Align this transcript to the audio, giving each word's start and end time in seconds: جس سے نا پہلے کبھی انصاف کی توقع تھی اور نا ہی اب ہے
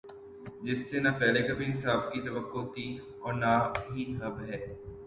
جس 0.61 0.79
سے 0.89 0.99
نا 0.99 1.11
پہلے 1.19 1.41
کبھی 1.47 1.65
انصاف 1.65 2.11
کی 2.13 2.21
توقع 2.21 2.65
تھی 2.73 2.87
اور 3.19 3.33
نا 3.33 3.53
ہی 3.87 4.05
اب 4.21 4.41
ہے 4.41 4.65